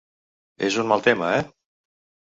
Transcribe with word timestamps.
És 0.69 0.79
un 0.85 0.89
mal 0.93 1.05
tema, 1.11 1.31
eh? 1.43 1.47